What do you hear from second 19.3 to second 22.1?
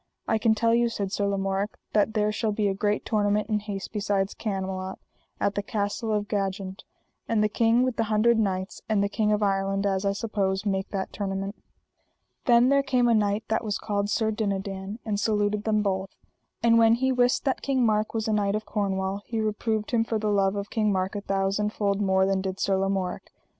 reproved him for the love of King Mark a thousand fold